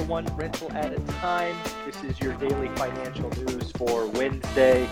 For 0.00 0.06
one 0.06 0.36
rental 0.36 0.72
at 0.72 0.94
a 0.94 0.98
time, 1.20 1.54
this 1.84 2.02
is 2.04 2.18
your 2.20 2.32
daily 2.34 2.68
financial 2.76 3.28
news 3.44 3.70
for 3.72 4.06
Wednesday. 4.06 4.88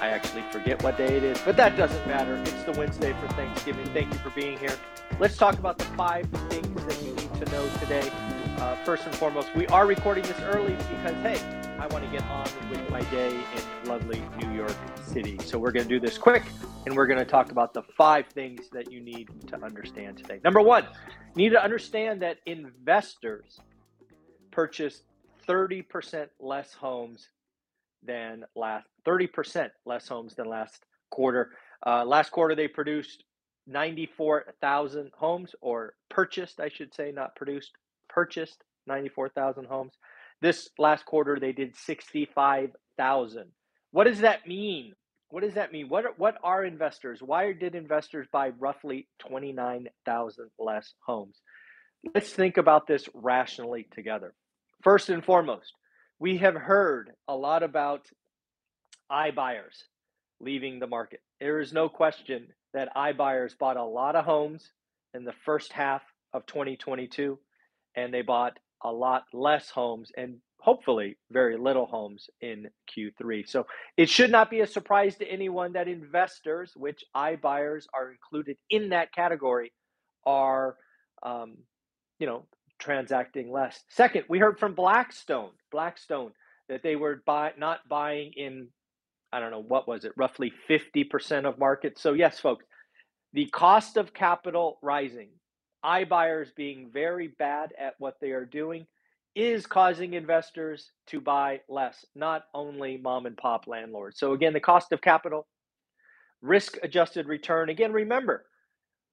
I 0.00 0.10
actually 0.10 0.42
forget 0.52 0.80
what 0.84 0.96
day 0.96 1.16
it 1.16 1.24
is, 1.24 1.36
but 1.44 1.56
that 1.56 1.76
doesn't 1.76 2.06
matter. 2.06 2.36
It's 2.42 2.62
the 2.62 2.70
Wednesday 2.78 3.12
for 3.14 3.26
Thanksgiving. 3.34 3.84
Thank 3.86 4.12
you 4.12 4.18
for 4.20 4.30
being 4.30 4.56
here. 4.58 4.76
Let's 5.18 5.36
talk 5.36 5.58
about 5.58 5.78
the 5.78 5.84
five 5.96 6.28
things 6.48 6.84
that 6.84 7.02
you 7.02 7.12
need 7.12 7.34
to 7.44 7.50
know 7.50 7.68
today. 7.80 8.08
Uh, 8.58 8.76
first 8.84 9.04
and 9.04 9.12
foremost, 9.16 9.52
we 9.56 9.66
are 9.66 9.84
recording 9.84 10.22
this 10.22 10.38
early 10.42 10.74
because, 10.74 11.20
hey, 11.22 11.40
I 11.80 11.88
want 11.88 12.04
to 12.04 12.10
get 12.12 12.22
on 12.26 12.46
with 12.70 12.88
my 12.90 13.00
day 13.10 13.30
in 13.34 13.88
lovely 13.88 14.22
New 14.38 14.52
York 14.52 14.76
City. 15.06 15.40
So 15.42 15.58
we're 15.58 15.72
going 15.72 15.88
to 15.88 15.92
do 15.92 15.98
this 15.98 16.18
quick 16.18 16.44
and 16.86 16.94
we're 16.94 17.08
going 17.08 17.18
to 17.18 17.24
talk 17.24 17.50
about 17.50 17.74
the 17.74 17.82
five 17.82 18.26
things 18.28 18.68
that 18.68 18.92
you 18.92 19.00
need 19.00 19.28
to 19.48 19.60
understand 19.60 20.18
today. 20.18 20.38
Number 20.44 20.60
one, 20.60 20.84
you 21.34 21.42
need 21.42 21.50
to 21.50 21.62
understand 21.62 22.22
that 22.22 22.38
investors 22.46 23.58
purchase 24.54 25.02
30% 25.48 26.28
less 26.40 26.72
homes 26.72 27.28
than 28.02 28.44
last 28.54 28.86
30% 29.06 29.70
less 29.84 30.08
homes 30.08 30.34
than 30.34 30.46
last 30.46 30.84
quarter. 31.10 31.50
Uh, 31.86 32.04
last 32.04 32.30
quarter 32.30 32.54
they 32.54 32.68
produced 32.68 33.24
94,000 33.66 35.10
homes 35.16 35.54
or 35.60 35.94
purchased, 36.10 36.60
I 36.60 36.68
should 36.68 36.94
say, 36.94 37.12
not 37.12 37.34
produced, 37.34 37.72
purchased 38.08 38.62
94,000 38.86 39.66
homes. 39.66 39.92
This 40.40 40.68
last 40.78 41.04
quarter 41.04 41.38
they 41.40 41.52
did 41.52 41.76
65,000. 41.76 43.44
What 43.90 44.04
does 44.04 44.20
that 44.20 44.46
mean? 44.46 44.92
What 45.30 45.42
does 45.42 45.54
that 45.54 45.72
mean? 45.72 45.88
What 45.88 46.04
are, 46.04 46.12
what 46.16 46.36
are 46.44 46.64
investors? 46.64 47.20
Why 47.20 47.52
did 47.52 47.74
investors 47.74 48.28
buy 48.30 48.50
roughly 48.50 49.08
29,000 49.26 50.50
less 50.58 50.94
homes? 51.04 51.40
Let's 52.14 52.30
think 52.30 52.56
about 52.56 52.86
this 52.86 53.08
rationally 53.14 53.86
together. 53.94 54.34
First 54.84 55.08
and 55.08 55.24
foremost, 55.24 55.72
we 56.18 56.36
have 56.36 56.54
heard 56.54 57.12
a 57.26 57.34
lot 57.34 57.62
about 57.62 58.06
iBuyers 59.10 59.84
leaving 60.40 60.78
the 60.78 60.86
market. 60.86 61.20
There 61.40 61.58
is 61.60 61.72
no 61.72 61.88
question 61.88 62.48
that 62.74 62.94
iBuyers 62.94 63.56
bought 63.56 63.78
a 63.78 63.82
lot 63.84 64.14
of 64.14 64.26
homes 64.26 64.72
in 65.14 65.24
the 65.24 65.32
first 65.46 65.72
half 65.72 66.02
of 66.34 66.44
2022 66.44 67.38
and 67.96 68.12
they 68.12 68.20
bought 68.20 68.58
a 68.82 68.92
lot 68.92 69.24
less 69.32 69.70
homes 69.70 70.12
and 70.18 70.36
hopefully 70.60 71.16
very 71.30 71.56
little 71.56 71.86
homes 71.86 72.28
in 72.42 72.68
Q3. 72.94 73.48
So 73.48 73.66
it 73.96 74.10
should 74.10 74.30
not 74.30 74.50
be 74.50 74.60
a 74.60 74.66
surprise 74.66 75.16
to 75.16 75.26
anyone 75.26 75.72
that 75.72 75.88
investors, 75.88 76.72
which 76.76 77.04
iBuyers 77.16 77.86
are 77.94 78.10
included 78.10 78.58
in 78.68 78.90
that 78.90 79.14
category, 79.14 79.72
are 80.26 80.76
um, 81.22 81.56
you 82.18 82.26
know 82.26 82.44
transacting 82.84 83.50
less. 83.50 83.82
Second, 83.88 84.24
we 84.28 84.38
heard 84.38 84.58
from 84.58 84.74
Blackstone, 84.74 85.50
Blackstone 85.72 86.32
that 86.68 86.82
they 86.82 86.96
were 86.96 87.22
buy, 87.26 87.52
not 87.58 87.80
buying 87.88 88.32
in 88.36 88.68
I 89.32 89.40
don't 89.40 89.50
know 89.50 89.64
what 89.66 89.88
was 89.88 90.04
it, 90.04 90.12
roughly 90.16 90.52
50% 90.70 91.44
of 91.44 91.58
markets. 91.58 92.00
So 92.00 92.12
yes, 92.12 92.38
folks, 92.38 92.64
the 93.32 93.46
cost 93.46 93.96
of 93.96 94.14
capital 94.14 94.78
rising, 94.80 95.30
iBuyers 95.84 96.54
being 96.54 96.88
very 96.92 97.26
bad 97.36 97.72
at 97.76 97.94
what 97.98 98.14
they 98.20 98.30
are 98.30 98.44
doing 98.44 98.86
is 99.34 99.66
causing 99.66 100.14
investors 100.14 100.92
to 101.08 101.20
buy 101.20 101.62
less, 101.68 102.06
not 102.14 102.44
only 102.54 102.96
mom 102.96 103.26
and 103.26 103.36
pop 103.36 103.66
landlords. 103.66 104.20
So 104.20 104.34
again, 104.34 104.52
the 104.52 104.60
cost 104.60 104.92
of 104.92 105.00
capital, 105.00 105.48
risk 106.40 106.78
adjusted 106.84 107.26
return. 107.26 107.70
Again, 107.70 107.92
remember, 107.92 108.44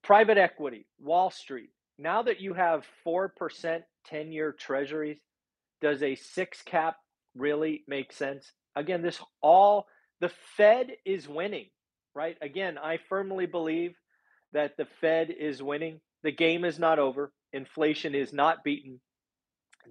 private 0.03 0.37
equity, 0.37 0.85
Wall 0.99 1.31
Street, 1.31 1.71
now 2.01 2.23
that 2.23 2.41
you 2.41 2.53
have 2.53 2.85
4% 3.05 3.81
10 4.05 4.31
year 4.31 4.55
treasuries, 4.57 5.19
does 5.81 6.01
a 6.01 6.15
six 6.15 6.61
cap 6.63 6.97
really 7.35 7.83
make 7.87 8.11
sense? 8.11 8.51
Again, 8.75 9.01
this 9.01 9.19
all, 9.41 9.85
the 10.19 10.31
Fed 10.57 10.87
is 11.05 11.27
winning, 11.27 11.67
right? 12.15 12.37
Again, 12.41 12.77
I 12.77 12.99
firmly 13.09 13.45
believe 13.45 13.93
that 14.53 14.77
the 14.77 14.87
Fed 14.99 15.29
is 15.37 15.61
winning. 15.61 15.99
The 16.23 16.31
game 16.31 16.65
is 16.65 16.79
not 16.79 16.99
over. 16.99 17.31
Inflation 17.53 18.15
is 18.15 18.33
not 18.33 18.63
beaten. 18.63 18.99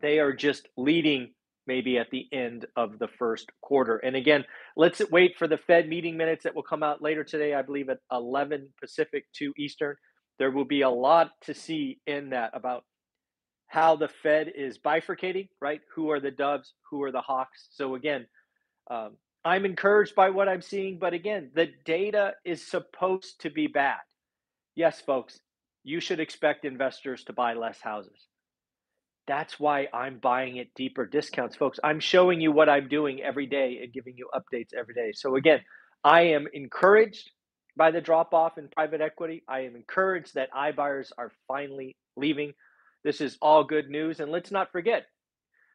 They 0.00 0.19
are 0.19 0.32
just 0.32 0.69
leading 0.77 1.32
maybe 1.66 1.98
at 1.98 2.10
the 2.10 2.27
end 2.32 2.66
of 2.75 2.98
the 2.98 3.09
first 3.19 3.50
quarter. 3.60 3.98
And 3.98 4.16
again, 4.16 4.44
let's 4.77 5.00
wait 5.10 5.37
for 5.38 5.47
the 5.47 5.59
Fed 5.59 5.88
meeting 5.88 6.16
minutes 6.16 6.44
that 6.44 6.54
will 6.54 6.62
come 6.62 6.82
out 6.82 7.03
later 7.03 7.22
today, 7.22 7.54
I 7.54 7.62
believe 7.62 7.88
at 7.88 7.98
11 8.10 8.71
Pacific, 8.81 9.27
2 9.34 9.53
Eastern 9.56 9.97
there 10.41 10.51
will 10.51 10.65
be 10.65 10.81
a 10.81 10.91
lot 10.91 11.33
to 11.43 11.53
see 11.53 12.01
in 12.06 12.31
that 12.31 12.51
about 12.55 12.84
how 13.67 13.95
the 13.95 14.09
Fed 14.09 14.51
is 14.56 14.78
bifurcating, 14.78 15.49
right? 15.61 15.83
Who 15.95 16.11
are 16.11 16.19
the 16.19 16.31
doves? 16.31 16.73
Who 16.91 17.03
are 17.03 17.12
the 17.12 17.21
hawks? 17.21 17.69
So, 17.73 17.95
again, 17.95 18.27
um, 18.91 19.19
I'm 19.45 19.67
encouraged 19.67 20.15
by 20.15 20.31
what 20.31 20.49
I'm 20.49 20.62
seeing, 20.62 20.99
but 20.99 21.12
again, 21.12 21.51
the 21.55 21.69
data 21.84 22.33
is 22.43 22.67
supposed 22.67 23.43
to 23.43 23.51
be 23.51 23.67
bad. 23.67 23.99
Yes, 24.75 24.99
folks, 25.03 25.39
you 25.84 26.01
should 26.01 26.21
expect 26.21 26.65
investors 26.65 27.22
to 27.25 27.34
buy 27.34 27.53
less 27.53 27.81
houses. 27.83 28.27
That's 29.27 29.61
why 29.61 29.89
I'm 29.93 30.21
buying 30.21 30.59
at 30.59 30.72
deeper 30.75 31.05
discounts, 31.05 31.55
folks. 31.55 31.78
I'm 31.84 32.01
showing 32.01 32.41
you 32.41 32.51
what 32.51 32.71
I'm 32.71 32.89
doing 32.89 33.21
every 33.21 33.47
day 33.47 33.81
and 33.83 33.93
giving 33.93 34.15
you 34.17 34.27
updates 34.34 34.72
every 34.75 34.95
day. 34.95 35.12
So, 35.12 35.37
again, 35.37 35.61
I 36.03 36.22
am 36.22 36.49
encouraged 36.55 37.31
by 37.77 37.91
the 37.91 38.01
drop 38.01 38.35
off 38.35 38.59
in 38.59 38.69
private 38.69 39.01
equity. 39.01 39.43
I 39.49 39.61
am 39.61 39.77
encouraged 39.77 40.35
that 40.35 40.53
iBuyers 40.53 41.11
are 41.19 41.33
finally 41.49 41.97
leaving. 42.17 42.53
This 43.05 43.21
is 43.21 43.39
all 43.41 43.65
good 43.65 43.89
news. 43.89 44.21
And 44.21 44.31
let's 44.31 44.51
not 44.51 44.73
forget, 44.73 45.07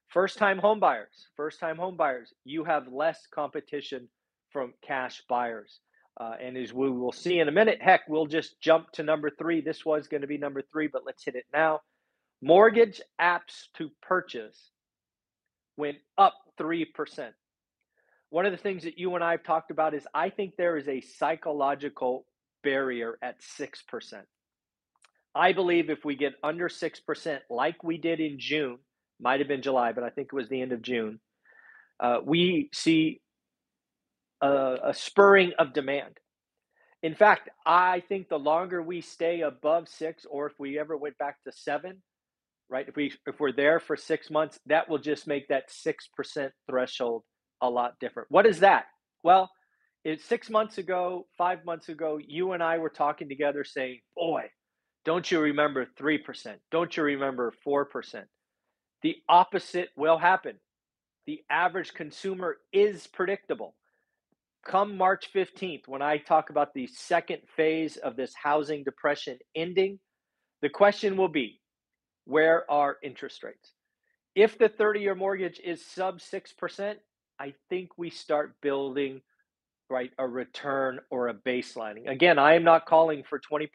first 0.10 0.38
time 0.38 0.58
home 0.58 0.80
buyers, 0.80 1.28
first 1.36 1.60
time 1.60 1.78
home 1.78 1.98
buyers, 1.98 2.34
you 2.44 2.64
have 2.64 2.88
less 2.92 3.28
competition 3.34 4.08
from 4.52 4.74
cash 4.86 5.24
buyers. 5.28 5.80
Uh, 6.20 6.36
and 6.42 6.56
as 6.56 6.74
we 6.74 6.90
will 6.90 7.12
see 7.12 7.40
in 7.40 7.50
a 7.50 7.52
minute, 7.52 7.82
heck, 7.82 8.02
we'll 8.08 8.26
just 8.26 8.60
jump 8.62 8.90
to 8.92 9.04
number 9.04 9.30
three. 9.30 9.62
This 9.62 9.86
was 9.86 10.08
going 10.08 10.22
to 10.22 10.28
be 10.28 10.38
number 10.38 10.62
three, 10.72 10.88
but 10.88 11.04
let's 11.06 11.26
hit 11.26 11.36
it 11.36 11.46
now. 11.52 11.82
Mortgage 12.42 13.02
apps 13.20 13.68
to 13.76 13.90
purchase 14.02 14.72
went 15.78 15.98
up 16.18 16.36
3% 16.60 16.86
one 18.30 18.46
of 18.46 18.52
the 18.52 18.58
things 18.58 18.84
that 18.84 18.97
you 18.97 19.13
and 19.16 19.24
I 19.24 19.31
have 19.31 19.44
talked 19.44 19.72
about 19.72 19.94
is 19.94 20.08
I 20.13 20.30
think 20.30 20.56
there 20.58 20.78
is 20.78 20.88
a 20.88 21.02
psychological 21.02 22.25
barrier 22.63 23.18
at 23.22 23.40
6%. 23.41 23.72
I 25.36 25.53
believe 25.53 25.90
if 25.90 26.06
we 26.06 26.16
get 26.16 26.34
under 26.44 26.69
6%, 26.69 27.40
like 27.50 27.84
we 27.84 27.97
did 27.97 28.19
in 28.19 28.38
June, 28.40 28.78
might 29.19 29.40
have 29.40 29.47
been 29.47 29.62
July, 29.62 29.91
but 29.91 30.03
I 30.03 30.09
think 30.09 30.30
it 30.31 30.35
was 30.35 30.50
the 30.50 30.62
end 30.62 30.72
of 30.72 30.81
June, 30.81 31.19
uh, 32.00 32.19
we 32.25 32.69
see 32.74 33.22
a, 34.41 34.78
a 34.85 34.94
spurring 34.94 35.53
of 35.59 35.74
demand. 35.74 36.18
In 37.03 37.16
fact, 37.16 37.50
I 37.66 38.02
think 38.08 38.30
the 38.30 38.40
longer 38.40 38.81
we 38.81 39.02
stay 39.02 39.41
above 39.41 39.88
six, 39.88 40.25
or 40.30 40.47
if 40.47 40.53
we 40.58 40.80
ever 40.80 40.97
went 40.97 41.18
back 41.18 41.38
to 41.44 41.52
seven, 41.52 42.02
right? 42.69 42.88
If 42.88 42.96
we 42.96 43.14
if 43.28 43.40
we're 43.40 43.52
there 43.52 43.80
for 43.80 43.96
six 43.96 44.32
months, 44.32 44.59
that 44.66 44.90
will 44.90 44.97
just 44.97 45.28
make 45.28 45.47
that 45.50 45.66
six 45.70 46.08
percent 46.16 46.52
threshold 46.67 47.23
a 47.67 47.70
lot 47.70 48.00
different. 48.00 48.29
What 48.32 48.46
is 48.46 48.59
that? 48.59 48.85
Well, 49.23 49.50
it's 50.03 50.23
six 50.23 50.50
months 50.50 50.78
ago, 50.78 51.26
five 51.38 51.66
months 51.66 51.90
ago, 51.90 52.20
you 52.26 52.52
and 52.52 52.62
I 52.62 52.78
were 52.78 52.90
talking 52.90 53.28
together 53.28 53.64
saying, 53.64 54.02
boy, 54.16 54.44
don't 55.03 55.29
you 55.29 55.40
remember 55.40 55.88
3%? 56.00 56.56
Don't 56.72 56.96
you 56.96 57.03
remember 57.03 57.53
4%? 57.66 58.23
The 59.02 59.16
opposite 59.29 59.90
will 59.96 60.17
happen. 60.17 60.56
The 61.28 61.41
average 61.50 61.94
consumer 61.94 62.58
is 62.72 63.08
predictable. 63.08 63.76
Come 64.66 64.97
March 64.97 65.29
15th, 65.34 65.88
when 65.88 66.02
I 66.02 66.17
talk 66.17 66.50
about 66.50 66.73
the 66.73 66.88
second 66.88 67.41
phase 67.56 67.97
of 67.97 68.16
this 68.16 68.34
housing 68.34 68.84
depression 68.84 69.38
ending, 69.56 70.00
the 70.62 70.70
question 70.70 71.17
will 71.17 71.29
be 71.29 71.62
where 72.26 72.70
are 72.70 72.97
interest 73.03 73.44
rates? 73.44 73.73
If 74.35 74.58
the 74.58 74.70
30 74.70 75.00
year 75.02 75.16
mortgage 75.16 75.59
is 75.64 75.85
sub 75.85 76.20
6%, 76.20 76.96
I 77.40 77.53
think 77.70 77.90
we 77.97 78.09
start 78.09 78.55
building 78.61 79.22
right 79.90 80.11
a 80.17 80.28
return 80.28 80.99
or 81.11 81.28
a 81.28 81.34
baselining. 81.34 82.09
Again, 82.09 82.40
I 82.40 82.55
am 82.55 82.64
not 82.64 82.85
calling 82.85 83.23
for 83.23 83.40
20%, 83.40 83.70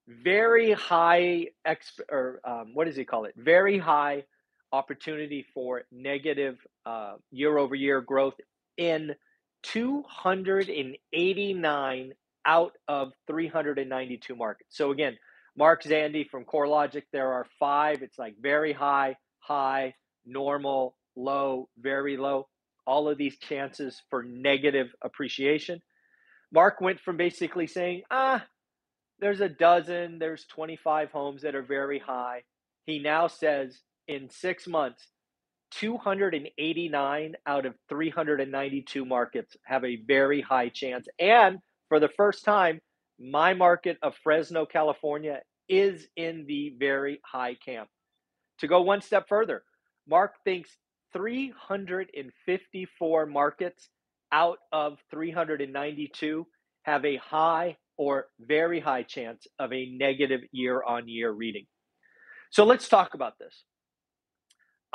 very 0.07 0.71
high, 0.71 1.47
exp- 1.67 2.07
or 2.11 2.41
um, 2.45 2.71
what 2.75 2.85
does 2.85 2.95
he 2.95 3.05
call 3.05 3.25
it? 3.25 3.33
Very 3.35 3.79
high 3.79 4.23
opportunity 4.71 5.45
for 5.53 5.83
negative 5.91 6.57
uh, 6.85 7.15
year 7.31 7.57
over 7.57 7.75
year 7.75 7.99
growth 8.01 8.35
in 8.77 9.15
289 9.63 12.13
out 12.45 12.71
of 12.87 13.11
392 13.27 14.35
markets. 14.35 14.77
So 14.77 14.91
again, 14.91 15.17
Mark 15.57 15.83
Zandi 15.83 16.29
from 16.29 16.45
CoreLogic, 16.45 17.03
there 17.11 17.33
are 17.33 17.45
five. 17.59 18.01
It's 18.01 18.19
like 18.19 18.35
very 18.39 18.73
high, 18.73 19.15
high, 19.39 19.95
normal, 20.25 20.95
low, 21.15 21.67
very 21.79 22.15
low. 22.15 22.47
All 22.85 23.09
of 23.09 23.17
these 23.17 23.37
chances 23.37 24.01
for 24.09 24.23
negative 24.23 24.87
appreciation. 25.01 25.81
Mark 26.53 26.79
went 26.79 27.01
from 27.01 27.17
basically 27.17 27.67
saying, 27.67 28.03
ah, 28.09 28.45
there's 29.19 29.41
a 29.41 29.49
dozen, 29.49 30.19
there's 30.19 30.45
25 30.45 31.11
homes 31.11 31.41
that 31.41 31.55
are 31.55 31.63
very 31.63 31.99
high. 31.99 32.43
He 32.85 32.99
now 32.99 33.27
says 33.27 33.81
in 34.07 34.29
six 34.29 34.67
months, 34.67 35.07
289 35.71 37.35
out 37.45 37.65
of 37.65 37.75
392 37.89 39.03
markets 39.05 39.57
have 39.65 39.83
a 39.83 39.97
very 40.07 40.39
high 40.41 40.69
chance. 40.69 41.07
And 41.19 41.59
for 41.89 41.99
the 41.99 42.07
first 42.09 42.45
time, 42.45 42.79
my 43.19 43.53
market 43.53 43.97
of 44.01 44.15
Fresno, 44.23 44.65
California 44.65 45.41
is 45.67 46.07
in 46.15 46.45
the 46.47 46.73
very 46.79 47.19
high 47.25 47.55
camp. 47.55 47.89
To 48.59 48.67
go 48.67 48.81
one 48.81 49.01
step 49.01 49.27
further, 49.27 49.63
Mark 50.07 50.35
thinks 50.43 50.69
354 51.13 53.25
markets 53.25 53.89
out 54.31 54.59
of 54.71 54.99
392 55.11 56.47
have 56.83 57.03
a 57.05 57.17
high 57.17 57.75
or 57.97 58.27
very 58.39 58.79
high 58.79 59.03
chance 59.03 59.47
of 59.59 59.73
a 59.73 59.89
negative 59.89 60.41
year 60.51 60.83
on 60.83 61.07
year 61.07 61.31
reading. 61.31 61.65
So 62.51 62.63
let's 62.63 62.87
talk 62.87 63.13
about 63.13 63.37
this. 63.39 63.63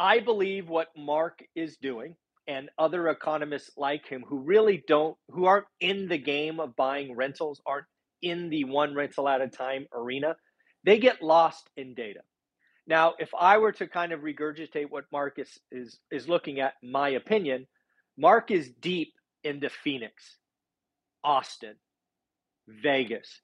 I 0.02 0.18
believe 0.18 0.68
what 0.68 0.88
Mark 0.96 1.44
is 1.54 1.76
doing 1.76 2.16
and 2.48 2.70
other 2.76 3.08
economists 3.08 3.70
like 3.76 4.04
him 4.04 4.24
who 4.28 4.40
really 4.40 4.82
don't 4.88 5.16
who 5.28 5.44
aren't 5.44 5.68
in 5.78 6.08
the 6.08 6.18
game 6.18 6.58
of 6.58 6.74
buying 6.74 7.14
rentals 7.14 7.62
aren't 7.64 7.86
in 8.20 8.50
the 8.50 8.64
one 8.64 8.96
rental 8.96 9.28
at 9.28 9.40
a 9.40 9.46
time 9.46 9.86
arena 9.94 10.34
they 10.82 10.98
get 10.98 11.22
lost 11.22 11.70
in 11.76 11.94
data. 11.94 12.18
Now 12.84 13.14
if 13.20 13.30
i 13.38 13.58
were 13.58 13.70
to 13.70 13.86
kind 13.86 14.10
of 14.10 14.22
regurgitate 14.22 14.90
what 14.90 15.04
marcus 15.12 15.56
is 15.70 16.00
is 16.10 16.28
looking 16.28 16.58
at 16.58 16.74
my 16.82 17.10
opinion 17.10 17.68
mark 18.18 18.50
is 18.50 18.72
deep 18.80 19.12
into 19.44 19.70
phoenix 19.70 20.36
austin 21.22 21.76
vegas. 22.66 23.40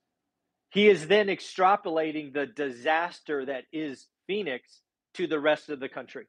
He 0.70 0.88
is 0.88 1.06
then 1.06 1.28
extrapolating 1.28 2.34
the 2.34 2.46
disaster 2.46 3.46
that 3.46 3.62
is 3.72 4.08
phoenix 4.26 4.80
to 5.14 5.28
the 5.28 5.38
rest 5.38 5.68
of 5.68 5.78
the 5.78 5.88
country 5.88 6.26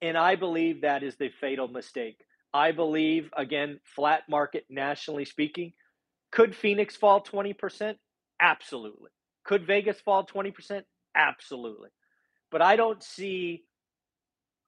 and 0.00 0.16
I 0.16 0.36
believe 0.36 0.82
that 0.82 1.02
is 1.02 1.16
the 1.16 1.30
fatal 1.40 1.68
mistake. 1.68 2.24
I 2.52 2.72
believe, 2.72 3.30
again, 3.36 3.80
flat 3.84 4.22
market 4.28 4.64
nationally 4.70 5.24
speaking. 5.24 5.72
Could 6.32 6.54
Phoenix 6.54 6.96
fall 6.96 7.22
20%? 7.22 7.96
Absolutely. 8.40 9.10
Could 9.44 9.66
Vegas 9.66 10.00
fall 10.00 10.26
20%? 10.26 10.82
Absolutely. 11.14 11.90
But 12.50 12.62
I 12.62 12.76
don't 12.76 13.02
see 13.02 13.64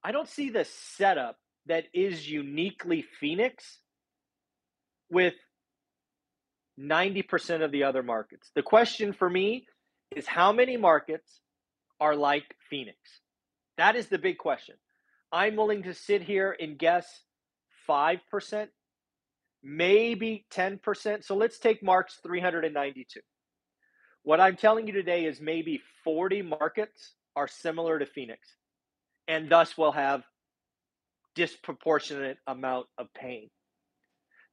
I 0.03 0.13
don't 0.13 0.29
see 0.29 0.49
the 0.49 0.65
setup 0.65 1.37
that 1.67 1.85
is 1.93 2.29
uniquely 2.29 3.05
Phoenix 3.21 3.81
with 5.11 5.35
90% 6.79 7.63
of 7.63 7.71
the 7.71 7.85
other 7.85 8.03
markets. 8.03 8.51
The 8.55 8.63
question 8.63 9.13
for 9.13 9.29
me 9.29 9.67
is 10.17 10.27
how 10.27 10.53
many 10.53 10.79
markets 10.79 11.41
are 12.01 12.17
like 12.17 12.57
Phoenix? 12.71 12.97
That 13.77 13.95
is 13.95 14.07
the 14.07 14.19
big 14.19 14.39
question. 14.39 14.77
I'm 15.33 15.57
willing 15.57 15.85
to 15.85 15.95
sit 15.95 16.23
here 16.23 16.57
and 16.59 16.79
guess 16.79 17.07
5%, 17.89 18.69
maybe 19.63 20.47
10%. 20.53 21.25
So 21.25 21.37
let's 21.37 21.59
take 21.59 21.83
Mark's 21.83 22.19
392. 22.23 23.21
What 24.23 24.41
I'm 24.41 24.57
telling 24.57 24.87
you 24.87 24.93
today 24.93 25.25
is 25.25 25.41
maybe 25.41 25.81
40 26.05 26.43
markets 26.43 27.15
are 27.37 27.49
similar 27.49 27.99
to 27.99 28.07
Phoenix 28.07 28.41
and 29.29 29.49
thus 29.49 29.79
will 29.79 29.93
have 29.93 30.25
disproportionate 31.35 32.39
amount 32.47 32.87
of 32.99 33.07
pain. 33.15 33.49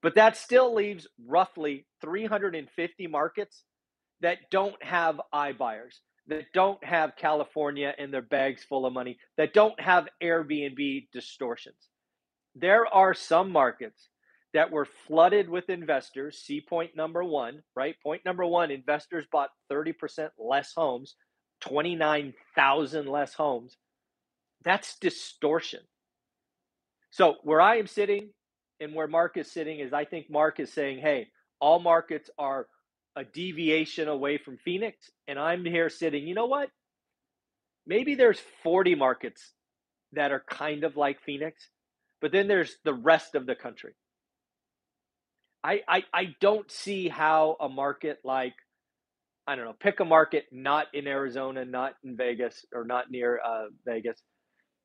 But 0.01 0.15
that 0.15 0.37
still 0.37 0.75
leaves 0.75 1.07
roughly 1.25 1.87
350 2.01 3.07
markets 3.07 3.63
that 4.21 4.37
don't 4.51 4.81
have 4.83 5.19
iBuyers 5.33 5.95
that 6.27 6.45
don't 6.53 6.83
have 6.83 7.15
California 7.15 7.93
in 7.97 8.11
their 8.11 8.21
bags 8.21 8.63
full 8.63 8.85
of 8.85 8.93
money, 8.93 9.17
that 9.37 9.53
don't 9.53 9.79
have 9.79 10.07
Airbnb 10.21 11.07
distortions. 11.11 11.89
There 12.55 12.85
are 12.87 13.13
some 13.13 13.51
markets 13.51 14.09
that 14.53 14.71
were 14.71 14.87
flooded 15.07 15.49
with 15.49 15.69
investors. 15.69 16.39
See 16.39 16.61
point 16.61 16.95
number 16.95 17.23
one, 17.23 17.61
right? 17.75 17.95
Point 18.01 18.23
number 18.25 18.45
one 18.45 18.71
investors 18.71 19.25
bought 19.31 19.49
30% 19.71 20.29
less 20.37 20.73
homes, 20.75 21.15
29,000 21.61 23.07
less 23.07 23.33
homes. 23.33 23.77
That's 24.63 24.97
distortion. 24.99 25.81
So, 27.11 27.35
where 27.43 27.61
I 27.61 27.77
am 27.77 27.87
sitting 27.87 28.29
and 28.79 28.93
where 28.93 29.07
Mark 29.07 29.37
is 29.37 29.51
sitting 29.51 29.79
is 29.79 29.93
I 29.93 30.05
think 30.05 30.29
Mark 30.29 30.59
is 30.59 30.73
saying, 30.73 30.99
hey, 30.99 31.27
all 31.59 31.79
markets 31.79 32.29
are 32.37 32.67
a 33.17 33.25
deviation 33.25 34.07
away 34.07 34.37
from 34.37 34.59
Phoenix, 34.63 35.09
and 35.27 35.39
I'm 35.39 35.65
here 35.65 35.89
sitting, 35.89 36.27
you 36.27 36.35
know 36.35 36.45
what? 36.45 36.69
Maybe 37.87 38.13
there's 38.13 38.39
40 38.63 38.93
markets 38.93 39.53
that 40.13 40.31
are 40.31 40.43
kind 40.47 40.83
of 40.83 40.95
like 40.95 41.23
Phoenix, 41.25 41.67
but 42.21 42.31
then 42.31 42.47
there's 42.47 42.75
the 42.85 42.93
rest 42.93 43.33
of 43.33 43.47
the 43.47 43.55
country. 43.55 43.93
I, 45.63 45.81
I, 45.87 46.03
I 46.13 46.35
don't 46.39 46.69
see 46.71 47.07
how 47.09 47.57
a 47.59 47.67
market 47.67 48.19
like, 48.23 48.53
I 49.47 49.55
don't 49.55 49.65
know, 49.65 49.75
pick 49.79 49.99
a 49.99 50.05
market 50.05 50.45
not 50.51 50.85
in 50.93 51.07
Arizona, 51.07 51.65
not 51.65 51.95
in 52.03 52.15
Vegas, 52.15 52.65
or 52.71 52.85
not 52.85 53.09
near 53.09 53.41
uh, 53.43 53.65
Vegas. 53.83 54.21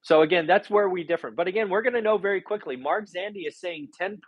So 0.00 0.22
again, 0.22 0.46
that's 0.46 0.70
where 0.70 0.88
we 0.88 1.04
differ. 1.04 1.30
But 1.30 1.48
again, 1.48 1.68
we're 1.68 1.82
going 1.82 1.94
to 1.94 2.00
know 2.00 2.16
very 2.16 2.40
quickly. 2.40 2.76
Mark 2.76 3.04
Zandi 3.06 3.46
is 3.46 3.60
saying 3.60 3.88
10% 4.00 4.18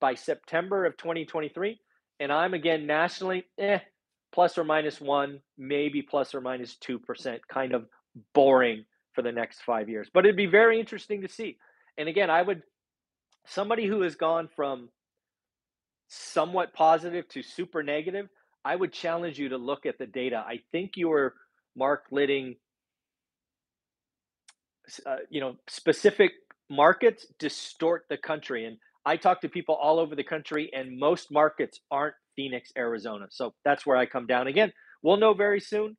by 0.00 0.14
September 0.14 0.86
of 0.86 0.96
2023 0.96 1.80
and 2.20 2.32
I'm 2.32 2.54
again 2.54 2.86
nationally, 2.86 3.44
eh, 3.58 3.78
plus 4.32 4.58
or 4.58 4.64
minus 4.64 5.00
one, 5.00 5.40
maybe 5.58 6.02
plus 6.02 6.34
or 6.34 6.40
minus 6.40 6.76
two 6.76 6.98
percent, 6.98 7.46
kind 7.48 7.74
of 7.74 7.86
boring 8.34 8.84
for 9.14 9.22
the 9.22 9.32
next 9.32 9.62
five 9.62 9.88
years. 9.88 10.08
But 10.12 10.24
it'd 10.24 10.36
be 10.36 10.46
very 10.46 10.80
interesting 10.80 11.22
to 11.22 11.28
see. 11.28 11.58
And 11.98 12.08
again, 12.08 12.30
I 12.30 12.42
would 12.42 12.62
somebody 13.46 13.86
who 13.86 14.02
has 14.02 14.16
gone 14.16 14.48
from 14.54 14.88
somewhat 16.08 16.72
positive 16.72 17.28
to 17.28 17.42
super 17.42 17.82
negative, 17.82 18.28
I 18.64 18.76
would 18.76 18.92
challenge 18.92 19.38
you 19.38 19.50
to 19.50 19.58
look 19.58 19.86
at 19.86 19.98
the 19.98 20.06
data. 20.06 20.36
I 20.46 20.60
think 20.72 20.92
you 20.96 21.08
were 21.08 21.34
Mark 21.76 22.04
Litting 22.10 22.56
uh, 25.04 25.16
you 25.30 25.40
know, 25.40 25.56
specific 25.68 26.32
markets 26.70 27.26
distort 27.38 28.04
the 28.08 28.16
country. 28.16 28.64
And 28.64 28.76
I 29.06 29.16
talk 29.16 29.40
to 29.42 29.48
people 29.48 29.76
all 29.76 30.00
over 30.00 30.16
the 30.16 30.24
country, 30.24 30.68
and 30.74 30.98
most 30.98 31.30
markets 31.30 31.80
aren't 31.92 32.16
Phoenix, 32.34 32.72
Arizona. 32.76 33.26
So 33.30 33.54
that's 33.64 33.86
where 33.86 33.96
I 33.96 34.04
come 34.04 34.26
down. 34.26 34.48
Again, 34.48 34.72
we'll 35.00 35.16
know 35.16 35.32
very 35.32 35.60
soon. 35.60 35.96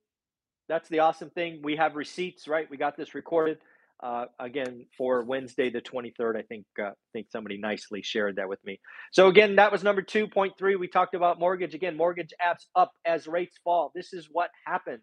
That's 0.67 0.89
the 0.89 0.99
awesome 0.99 1.29
thing. 1.29 1.61
We 1.63 1.77
have 1.77 1.95
receipts, 1.95 2.49
right? 2.49 2.69
We 2.69 2.75
got 2.75 2.97
this 2.97 3.15
recorded. 3.15 3.59
Uh, 4.03 4.25
again 4.39 4.85
for 4.95 5.23
Wednesday 5.23 5.71
the 5.71 5.81
23rd. 5.81 6.37
I 6.37 6.43
think 6.43 6.65
uh, 6.79 6.89
I 6.89 6.93
think 7.13 7.31
somebody 7.31 7.57
nicely 7.57 8.03
shared 8.03 8.35
that 8.35 8.47
with 8.47 8.63
me. 8.63 8.79
So 9.11 9.27
again, 9.27 9.55
that 9.55 9.71
was 9.71 9.83
number 9.83 10.03
2.3. 10.03 10.79
We 10.79 10.87
talked 10.87 11.15
about 11.15 11.39
mortgage. 11.39 11.73
Again, 11.73 11.97
mortgage 11.97 12.31
apps 12.39 12.65
up 12.75 12.91
as 13.05 13.25
rates 13.25 13.57
fall. 13.63 13.91
This 13.95 14.13
is 14.13 14.27
what 14.31 14.51
happens. 14.67 15.01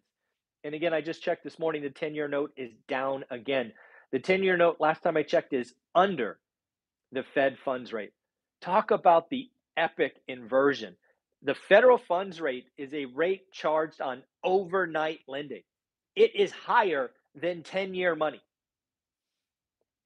And 0.63 0.77
again, 0.77 0.95
I 0.95 1.01
just 1.01 1.25
checked 1.25 1.43
this 1.43 1.59
morning. 1.59 1.83
The 1.83 1.91
10-year 1.91 2.29
note 2.29 2.53
is 2.57 2.71
down 2.87 3.25
again. 3.33 3.73
The 4.13 4.21
10-year 4.21 4.57
note 4.57 4.77
last 4.79 5.03
time 5.03 5.17
I 5.17 5.25
checked 5.25 5.53
is 5.53 5.75
under 5.97 6.39
the 7.15 7.25
Fed 7.35 7.57
funds 7.65 7.93
rate. 7.93 8.13
Talk 8.61 8.91
about 8.91 9.31
the 9.31 9.49
epic 9.77 10.17
inversion. 10.29 10.97
The 11.43 11.55
federal 11.55 11.99
funds 11.99 12.41
rate 12.41 12.67
is 12.77 12.93
a 12.95 13.05
rate 13.07 13.53
charged 13.53 14.01
on 14.01 14.23
overnight 14.43 15.21
lending. 15.29 15.63
It 16.17 16.35
is 16.35 16.53
higher 16.53 17.11
than 17.35 17.63
10-year 17.63 18.15
money. 18.15 18.41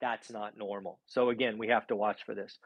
That's 0.01 0.31
not 0.31 0.57
normal. 0.57 0.99
So 1.05 1.29
again, 1.29 1.57
we 1.57 1.67
have 1.67 1.87
to 1.87 1.95
watch 1.95 2.21
for 2.25 2.33
this. 2.33 2.57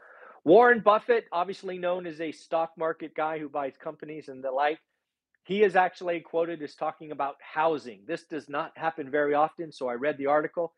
Warren 0.43 0.81
Buffett, 0.81 1.25
obviously 1.31 1.77
known 1.77 2.05
as 2.05 2.19
a 2.19 2.31
stock 2.31 2.71
market 2.77 3.15
guy 3.15 3.39
who 3.39 3.49
buys 3.49 3.73
companies 3.81 4.27
and 4.27 4.43
the 4.43 4.51
like, 4.51 4.79
he 5.45 5.63
is 5.63 5.75
actually 5.75 6.19
quoted 6.21 6.61
as 6.61 6.75
talking 6.75 7.11
about 7.11 7.35
housing. 7.41 8.01
This 8.07 8.23
does 8.23 8.47
not 8.49 8.71
happen 8.77 9.09
very 9.11 9.33
often, 9.33 9.71
so 9.71 9.87
I 9.89 9.93
read 9.93 10.17
the 10.17 10.27
article. 10.27 10.73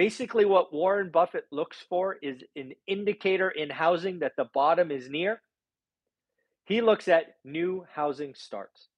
Basically, 0.00 0.46
what 0.46 0.72
Warren 0.72 1.10
Buffett 1.10 1.44
looks 1.50 1.76
for 1.90 2.16
is 2.22 2.42
an 2.56 2.72
indicator 2.86 3.50
in 3.50 3.68
housing 3.68 4.20
that 4.20 4.32
the 4.34 4.46
bottom 4.54 4.90
is 4.90 5.10
near. 5.10 5.42
He 6.64 6.80
looks 6.80 7.06
at 7.06 7.34
new 7.44 7.84
housing 7.92 8.34
starts. 8.34 8.88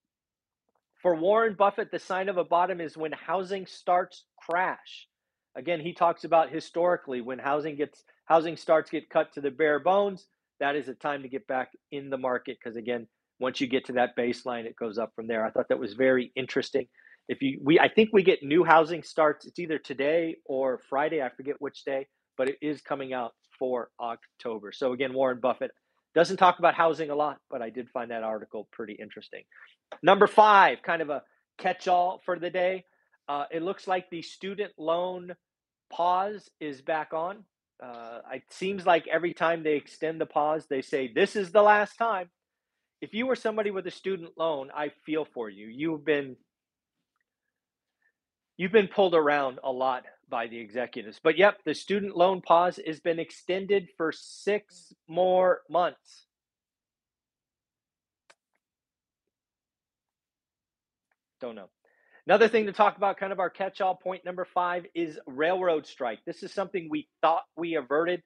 For 1.03 1.17
Warren 1.17 1.57
Buffett, 1.59 1.91
the 1.91 1.99
sign 1.99 2.29
of 2.29 2.37
a 2.37 2.45
bottom 2.45 2.81
is 2.81 2.97
when 2.97 3.11
housing 3.11 3.67
starts 3.67 4.27
crash. 4.37 5.09
Again, 5.57 5.81
he 5.81 5.93
talks 5.93 6.23
about 6.23 6.53
historically 6.53 7.21
when 7.21 7.41
housing 7.41 7.75
gets 7.75 8.05
housing 8.27 8.57
starts 8.57 8.89
get 8.89 9.11
cut 9.11 9.33
to 9.33 9.41
the 9.41 9.51
bare 9.51 9.81
bones, 9.81 10.29
that 10.61 10.77
is 10.77 10.87
a 10.87 10.95
time 10.95 11.23
to 11.23 11.29
get 11.29 11.49
back 11.49 11.73
in 11.91 12.11
the 12.11 12.17
market 12.17 12.59
because 12.63 12.77
again, 12.77 13.09
once 13.41 13.61
you 13.61 13.67
get 13.67 13.87
to 13.87 13.95
that 13.95 14.17
baseline, 14.17 14.67
it 14.67 14.77
goes 14.77 14.99
up 14.99 15.11
from 15.17 15.27
there. 15.27 15.45
I 15.45 15.51
thought 15.51 15.69
that 15.71 15.81
was 15.81 15.95
very 15.95 16.31
interesting. 16.37 16.87
If 17.29 17.43
you 17.43 17.61
we 17.63 17.79
I 17.79 17.89
think 17.89 18.11
we 18.13 18.23
get 18.23 18.43
new 18.43 18.65
housing 18.65 19.03
starts, 19.03 19.47
it's 19.47 19.59
either 19.59 19.79
today 19.79 20.37
or 20.45 20.81
Friday, 20.89 21.23
I 21.23 21.31
forget 21.31 21.57
which 21.61 21.85
day, 21.85 22.07
but 22.37 22.49
it 22.49 22.57
is 22.61 22.81
coming 22.81 23.13
out 23.13 23.33
for 23.59 23.91
October. 24.01 24.73
So 24.73 24.93
again, 24.93 25.13
Warren 25.15 25.41
Buffett 25.41 25.71
doesn't 26.15 26.37
talk 26.37 26.59
about 26.59 26.75
housing 26.75 27.11
a 27.11 27.15
lot, 27.15 27.39
but 27.51 27.63
I 27.63 27.71
did 27.71 27.89
find 27.91 28.11
that 28.11 28.23
article 28.23 28.69
pretty 28.73 28.95
interesting. 28.95 29.43
Number 30.03 30.27
five, 30.27 30.83
kind 30.83 31.01
of 31.01 31.11
a 31.11 31.23
catch 31.59 31.89
all 31.89 32.21
for 32.25 32.39
the 32.39 32.51
day. 32.51 32.85
Uh, 33.29 33.45
it 33.51 33.63
looks 33.63 33.87
like 33.87 34.11
the 34.11 34.23
student 34.23 34.73
loan 34.79 35.35
pause 35.91 36.51
is 36.61 36.83
back 36.83 37.13
on. 37.13 37.45
Uh, 37.83 38.19
it 38.33 38.43
seems 38.51 38.87
like 38.87 39.07
every 39.09 39.35
time 39.35 39.63
they 39.63 39.75
extend 39.75 40.21
the 40.21 40.27
pause, 40.27 40.67
they 40.69 40.83
say, 40.83 41.11
This 41.13 41.37
is 41.37 41.51
the 41.51 41.63
last 41.63 41.97
time. 41.97 42.31
If 43.01 43.15
you 43.15 43.27
were 43.27 43.37
somebody 43.37 43.71
with 43.71 43.87
a 43.87 43.91
student 43.91 44.31
loan, 44.37 44.71
I 44.75 44.91
feel 45.05 45.25
for 45.25 45.49
you. 45.49 45.67
You've 45.67 46.05
been 46.05 46.37
you've 48.63 48.71
been 48.71 48.87
pulled 48.87 49.13
around 49.13 49.59
a 49.65 49.73
lot 49.73 50.05
by 50.31 50.47
the 50.47 50.57
executives. 50.57 51.19
But 51.21 51.37
yep, 51.37 51.59
the 51.65 51.75
student 51.75 52.17
loan 52.17 52.41
pause 52.41 52.79
has 52.87 53.01
been 53.01 53.19
extended 53.19 53.89
for 53.97 54.13
six 54.13 54.95
more 55.09 55.63
months. 55.69 56.27
Don't 61.41 61.57
know. 61.57 61.71
Another 62.25 62.47
thing 62.47 62.67
to 62.67 62.73
talk 62.73 62.97
about, 62.97 63.17
kind 63.17 63.33
of 63.33 63.41
our 63.41 63.51
catch 63.51 63.81
all 63.81 63.97
point 63.97 64.25
number 64.25 64.45
five, 64.45 64.87
is 64.95 65.19
railroad 65.27 65.85
strike. 65.85 66.21
This 66.25 66.45
is 66.45 66.53
something 66.53 66.87
we 66.89 67.09
thought 67.21 67.43
we 67.57 67.75
averted 67.75 68.23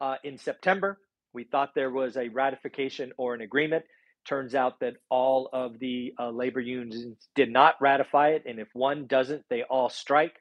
uh, 0.00 0.16
in 0.24 0.36
September. 0.36 0.98
We 1.32 1.44
thought 1.44 1.76
there 1.76 1.92
was 1.92 2.16
a 2.16 2.26
ratification 2.26 3.12
or 3.18 3.34
an 3.34 3.40
agreement. 3.40 3.84
Turns 4.28 4.54
out 4.54 4.80
that 4.80 4.94
all 5.10 5.48
of 5.52 5.78
the 5.78 6.14
uh, 6.18 6.30
labor 6.30 6.60
unions 6.60 7.28
did 7.34 7.50
not 7.50 7.76
ratify 7.80 8.30
it, 8.30 8.44
and 8.46 8.58
if 8.58 8.68
one 8.74 9.06
doesn't, 9.06 9.44
they 9.50 9.62
all 9.62 9.88
strike. 9.88 10.36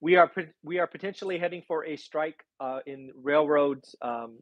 We 0.00 0.16
are 0.16 0.30
we 0.64 0.78
are 0.78 0.86
potentially 0.86 1.38
heading 1.38 1.62
for 1.68 1.86
a 1.86 1.96
strike 1.96 2.44
uh, 2.60 2.80
in 2.86 3.10
railroads, 3.22 3.94
um, 4.02 4.38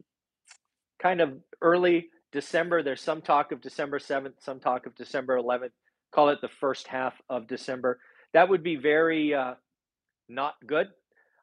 kind 1.02 1.20
of 1.20 1.34
early 1.60 2.08
December. 2.32 2.82
There's 2.82 3.02
some 3.02 3.22
talk 3.22 3.52
of 3.52 3.60
December 3.60 3.98
seventh, 3.98 4.36
some 4.40 4.60
talk 4.60 4.86
of 4.86 4.94
December 4.94 5.36
eleventh 5.36 5.72
call 6.12 6.30
it 6.30 6.40
the 6.40 6.48
first 6.48 6.86
half 6.86 7.14
of 7.28 7.46
December. 7.46 7.98
That 8.32 8.48
would 8.48 8.62
be 8.62 8.76
very 8.76 9.34
uh, 9.34 9.54
not 10.28 10.54
good. 10.66 10.88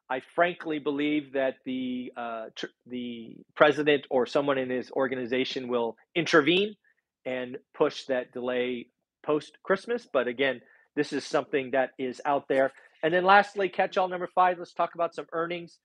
I 0.08 0.20
frankly 0.34 0.78
believe 0.78 1.32
that 1.32 1.56
the 1.64 2.12
uh, 2.16 2.46
tr- 2.54 2.66
the 2.86 3.36
president 3.56 4.06
or 4.10 4.26
someone 4.26 4.58
in 4.58 4.70
his 4.70 4.90
organization 4.92 5.68
will 5.68 5.96
intervene 6.14 6.76
and 7.26 7.58
push 7.74 8.04
that 8.04 8.32
delay 8.32 8.86
post 9.24 9.58
Christmas. 9.62 10.08
But 10.10 10.28
again, 10.28 10.62
this 10.94 11.12
is 11.12 11.24
something 11.24 11.72
that 11.72 11.90
is 11.98 12.22
out 12.24 12.48
there. 12.48 12.72
And 13.02 13.12
then 13.12 13.24
lastly, 13.24 13.68
catch 13.68 13.98
all 13.98 14.08
number 14.08 14.28
five. 14.34 14.58
Let's 14.58 14.72
talk 14.72 14.94
about 14.94 15.14
some 15.14 15.26
earnings. 15.32 15.78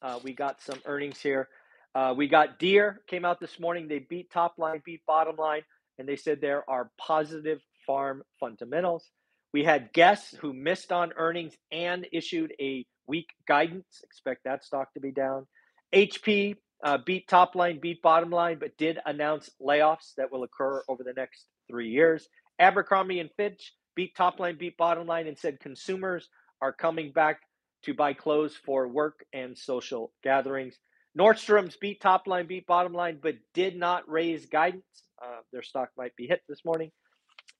Uh, 0.00 0.20
we 0.22 0.32
got 0.32 0.62
some 0.62 0.78
earnings 0.86 1.20
here. 1.20 1.48
Uh, 1.94 2.14
we 2.16 2.28
got 2.28 2.58
Deere 2.58 3.02
came 3.08 3.24
out 3.24 3.40
this 3.40 3.60
morning. 3.60 3.88
They 3.88 3.98
beat 3.98 4.30
top 4.30 4.54
line, 4.58 4.82
beat 4.84 5.02
bottom 5.06 5.36
line, 5.36 5.62
and 5.98 6.08
they 6.08 6.16
said 6.16 6.40
there 6.40 6.68
are 6.68 6.90
positive 6.98 7.60
farm 7.86 8.22
fundamentals. 8.40 9.08
We 9.52 9.62
had 9.62 9.92
Guess 9.92 10.34
who 10.40 10.52
missed 10.52 10.90
on 10.90 11.12
earnings 11.16 11.54
and 11.70 12.06
issued 12.12 12.52
a 12.60 12.84
weak 13.06 13.28
guidance. 13.46 14.00
Expect 14.02 14.44
that 14.44 14.64
stock 14.64 14.92
to 14.94 15.00
be 15.00 15.12
down. 15.12 15.46
HP 15.94 16.56
uh, 16.84 16.98
beat 17.04 17.26
top 17.26 17.54
line, 17.54 17.80
beat 17.80 18.02
bottom 18.02 18.30
line, 18.30 18.58
but 18.60 18.76
did 18.76 18.98
announce 19.06 19.50
layoffs 19.60 20.14
that 20.16 20.30
will 20.30 20.44
occur 20.44 20.84
over 20.88 21.02
the 21.02 21.14
next 21.14 21.46
three 21.68 21.88
years. 21.88 22.28
Abercrombie 22.58 23.20
and 23.20 23.30
Fitch 23.36 23.72
beat 23.96 24.14
top 24.14 24.38
line, 24.38 24.56
beat 24.58 24.76
bottom 24.76 25.06
line, 25.06 25.26
and 25.26 25.38
said 25.38 25.58
consumers 25.60 26.28
are 26.60 26.72
coming 26.72 27.10
back 27.10 27.40
to 27.84 27.94
buy 27.94 28.12
clothes 28.12 28.54
for 28.64 28.86
work 28.86 29.24
and 29.32 29.56
social 29.56 30.12
gatherings. 30.22 30.76
Nordstrom's 31.18 31.76
beat 31.76 32.00
top 32.00 32.26
line, 32.26 32.46
beat 32.46 32.66
bottom 32.66 32.92
line, 32.92 33.18
but 33.22 33.36
did 33.54 33.76
not 33.76 34.08
raise 34.08 34.46
guidance. 34.46 34.84
Uh, 35.22 35.40
their 35.52 35.62
stock 35.62 35.90
might 35.96 36.14
be 36.16 36.26
hit 36.26 36.42
this 36.48 36.64
morning. 36.64 36.90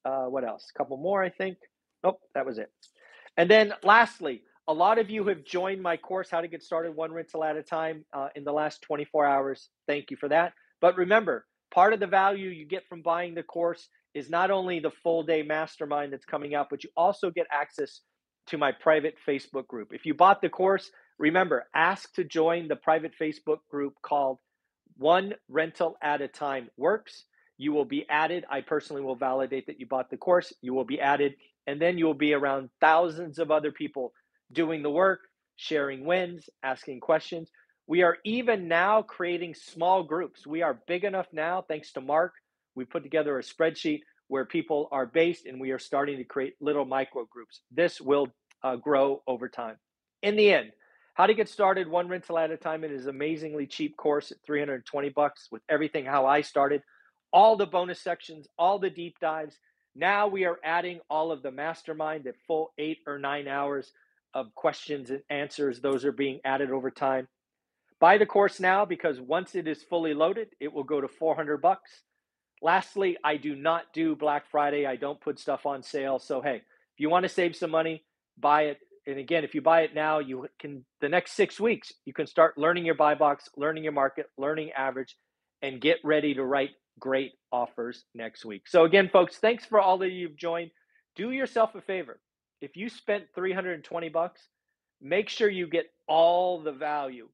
Uh, 0.05 0.25
what 0.25 0.45
else? 0.45 0.71
A 0.75 0.79
couple 0.79 0.97
more, 0.97 1.23
I 1.23 1.31
think. 1.31 1.57
Nope, 2.03 2.21
that 2.35 2.45
was 2.45 2.59
it. 2.59 2.71
And 3.37 3.51
then 3.51 3.73
lastly, 3.83 4.43
a 4.67 4.73
lot 4.73 4.99
of 4.99 5.11
you 5.11 5.25
have 5.25 5.45
joined 5.45 5.83
my 5.83 5.97
course, 5.97 6.31
How 6.31 6.41
to 6.41 6.49
Get 6.49 6.63
Started 6.63 6.95
One 6.97 7.13
Rental 7.13 7.45
at 7.45 7.57
a 7.57 7.63
Time, 7.63 8.05
uh, 8.13 8.29
in 8.35 8.45
the 8.45 8.53
last 8.53 8.81
24 8.83 9.27
hours. 9.27 9.69
Thank 9.87 10.11
you 10.11 10.17
for 10.17 10.29
that. 10.29 10.55
But 10.81 10.97
remember, 10.97 11.47
part 11.73 11.93
of 11.93 12.01
the 12.01 12.07
value 12.07 12.49
you 12.49 12.67
get 12.67 12.87
from 12.89 13.03
buying 13.03 13.35
the 13.35 13.43
course 13.43 13.89
is 14.15 14.31
not 14.31 14.51
only 14.51 14.81
the 14.81 14.93
full 15.03 15.23
day 15.23 15.43
mastermind 15.43 16.13
that's 16.13 16.25
coming 16.25 16.55
out, 16.55 16.69
but 16.71 16.83
you 16.83 16.91
also 16.97 17.31
get 17.31 17.47
access 17.53 18.01
to 18.47 18.59
my 18.59 18.73
private 18.73 19.17
Facebook 19.27 19.67
group. 19.67 19.89
If 19.93 20.07
you 20.07 20.15
bought 20.15 20.41
the 20.41 20.49
course, 20.49 20.91
remember, 21.19 21.67
ask 21.75 22.13
to 22.15 22.25
join 22.25 22.69
the 22.69 22.77
private 22.77 23.13
Facebook 23.21 23.59
group 23.71 23.95
called 24.03 24.39
One 24.97 25.35
Rental 25.49 25.97
at 26.03 26.23
a 26.23 26.29
Time 26.29 26.71
Works. 26.79 27.25
You 27.59 27.73
will 27.73 27.85
be 27.85 28.07
added. 28.09 28.45
I 28.51 28.63
personally 28.63 29.03
will 29.03 29.17
validate 29.17 29.67
that 29.67 29.79
you 29.79 29.87
bought 29.87 30.11
the 30.11 30.17
course. 30.17 30.53
You 30.63 30.75
will 30.75 30.85
be 30.85 31.01
added, 31.01 31.35
and 31.67 31.81
then 31.81 31.99
you 31.99 32.07
will 32.07 32.15
be 32.15 32.33
around 32.33 32.71
thousands 32.81 33.39
of 33.39 33.51
other 33.51 33.71
people 33.71 34.13
doing 34.53 34.83
the 34.83 34.91
work, 34.91 35.21
sharing 35.57 36.05
wins, 36.05 36.49
asking 36.63 37.01
questions. 37.01 37.51
We 37.87 38.03
are 38.03 38.19
even 38.25 38.69
now 38.69 39.03
creating 39.03 39.55
small 39.55 40.03
groups. 40.03 40.47
We 40.47 40.63
are 40.63 40.81
big 40.87 41.05
enough 41.05 41.27
now, 41.33 41.65
thanks 41.67 41.93
to 41.93 42.01
Mark. 42.01 42.33
We 42.75 42.85
put 42.85 43.03
together 43.03 43.39
a 43.39 43.43
spreadsheet 43.43 44.01
where 44.29 44.45
people 44.45 44.89
are 44.91 45.07
based, 45.07 45.47
and 45.47 45.61
we 45.61 45.71
are 45.71 45.79
starting 45.79 46.17
to 46.17 46.25
create 46.25 46.55
little 46.61 46.87
micro 46.87 47.27
groups. 47.31 47.61
This 47.71 48.01
will 48.01 48.29
uh, 48.63 48.77
grow 48.77 49.23
over 49.27 49.49
time. 49.49 49.77
In 50.23 50.37
the 50.37 50.53
end, 50.53 50.71
how 51.15 51.27
to 51.27 51.35
get 51.35 51.49
started 51.49 51.89
one 51.89 52.09
rental 52.09 52.39
at 52.39 52.51
a 52.51 52.57
time 52.57 52.83
in 52.83 52.91
is 52.91 53.07
amazingly 53.07 53.67
cheap 53.67 53.97
course 53.97 54.33
at 54.33 54.39
320 54.45 55.11
bucks 55.11 55.49
with 55.53 55.63
everything 55.69 56.05
how 56.05 56.27
I 56.27 56.41
started 56.41 56.83
all 57.33 57.57
the 57.57 57.67
bonus 57.67 58.01
sections, 58.01 58.47
all 58.57 58.79
the 58.79 58.91
deep 58.91 59.19
dives. 59.21 59.59
Now 59.97 60.29
we 60.29 60.45
are 60.45 60.59
adding 60.65 61.01
all 61.11 61.33
of 61.33 61.43
the 61.43 61.51
mastermind 61.51 62.27
at 62.27 62.35
full 62.47 62.73
eight 62.79 62.99
or 63.07 63.19
nine 63.19 63.49
hours 63.49 63.93
of 64.35 64.55
questions 64.55 65.11
and 65.11 65.23
answers. 65.31 65.81
Those 65.81 66.05
are 66.05 66.13
being 66.13 66.41
added 66.45 66.71
over 66.71 66.91
time. 66.91 67.29
Buy 68.01 68.19
the 68.19 68.27
course 68.27 68.61
now 68.61 68.85
because 68.85 69.21
once 69.21 69.55
it 69.55 69.69
is 69.69 69.83
fully 69.83 70.15
loaded, 70.15 70.49
it 70.61 70.73
will 70.73 70.85
go 70.85 71.01
to 71.01 71.09
400 71.09 71.63
bucks. 71.63 72.03
Lastly, 72.61 73.17
I 73.25 73.37
do 73.37 73.55
not 73.55 73.85
do 73.93 74.17
Black 74.17 74.51
Friday. 74.51 74.87
I 74.87 74.97
don't 74.97 75.21
put 75.21 75.39
stuff 75.39 75.67
on 75.67 75.83
sale. 75.83 76.19
So, 76.19 76.41
hey, 76.41 76.57
if 76.57 76.99
you 76.99 77.09
want 77.09 77.25
to 77.25 77.29
save 77.29 77.57
some 77.57 77.71
money, 77.71 78.05
buy 78.39 78.63
it 78.65 78.79
and 79.07 79.19
again, 79.19 79.45
if 79.45 79.55
you 79.55 79.61
buy 79.61 79.83
it 79.83 79.95
now, 79.95 80.19
you 80.19 80.49
can 80.59 80.85
the 81.01 81.09
next 81.09 81.33
six 81.33 81.61
weeks 81.61 81.93
you 82.05 82.13
can 82.13 82.27
start 82.27 82.57
learning 82.57 82.87
your 82.87 82.95
buy 82.95 83.15
box, 83.15 83.49
learning 83.57 83.85
your 83.85 83.93
market, 83.93 84.27
learning 84.39 84.73
average, 84.73 85.17
and 85.63 85.81
get 85.81 85.99
ready 86.05 86.35
to 86.35 86.45
write 86.45 86.71
great 86.99 87.33
offers 87.53 88.05
next 88.15 88.45
week. 88.45 88.63
So 88.67 88.85
again, 88.85 89.11
folks, 89.13 89.37
thanks 89.37 89.65
for 89.67 89.81
all 89.81 89.99
that 89.99 90.11
you've 90.11 90.37
joined. 90.37 90.71
Do 91.17 91.31
yourself 91.31 91.75
a 91.75 91.81
favor. 91.81 92.19
If 92.61 92.77
you 92.77 92.89
spent 92.89 93.25
320 93.35 94.09
bucks, 94.09 94.49
make 95.01 95.29
sure 95.29 95.49
you 95.49 95.67
get 95.67 95.87
all 96.07 96.63
the 96.63 96.73
value. 96.73 97.29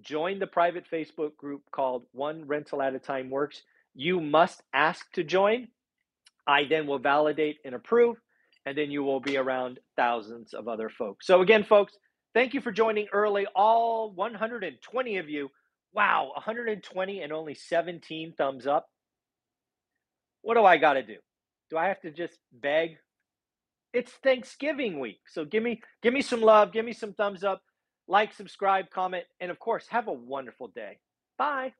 Join 0.00 0.38
the 0.38 0.46
private 0.46 0.84
Facebook 0.92 1.36
group 1.36 1.62
called 1.70 2.04
One 2.12 2.46
Rental 2.46 2.82
at 2.82 2.94
a 2.94 2.98
Time 2.98 3.30
Works. 3.30 3.62
You 3.94 4.20
must 4.20 4.62
ask 4.74 5.10
to 5.12 5.24
join. 5.24 5.68
I 6.46 6.64
then 6.64 6.86
will 6.86 6.98
validate 6.98 7.56
and 7.64 7.74
approve, 7.74 8.16
and 8.66 8.76
then 8.76 8.90
you 8.90 9.02
will 9.02 9.20
be 9.20 9.36
around 9.36 9.80
thousands 9.96 10.54
of 10.54 10.68
other 10.68 10.88
folks. 10.90 11.26
So, 11.26 11.40
again, 11.40 11.64
folks, 11.64 11.94
thank 12.34 12.54
you 12.54 12.60
for 12.60 12.70
joining 12.70 13.08
early. 13.12 13.46
All 13.54 14.12
120 14.12 15.16
of 15.16 15.28
you. 15.28 15.48
Wow, 15.92 16.30
120 16.34 17.22
and 17.22 17.32
only 17.32 17.54
17 17.54 18.34
thumbs 18.36 18.66
up. 18.66 18.86
What 20.42 20.54
do 20.54 20.64
I 20.64 20.76
got 20.76 20.92
to 20.92 21.02
do? 21.02 21.16
Do 21.70 21.78
I 21.78 21.88
have 21.88 22.00
to 22.02 22.10
just 22.10 22.38
beg? 22.52 22.98
It's 23.96 24.12
Thanksgiving 24.22 25.00
week. 25.00 25.20
So 25.26 25.46
give 25.46 25.62
me 25.62 25.80
give 26.02 26.12
me 26.12 26.20
some 26.20 26.42
love, 26.42 26.70
give 26.70 26.84
me 26.84 26.92
some 26.92 27.14
thumbs 27.14 27.42
up, 27.42 27.62
like, 28.06 28.34
subscribe, 28.34 28.90
comment, 28.90 29.24
and 29.40 29.50
of 29.50 29.58
course, 29.58 29.86
have 29.88 30.08
a 30.08 30.12
wonderful 30.12 30.68
day. 30.68 30.98
Bye. 31.38 31.72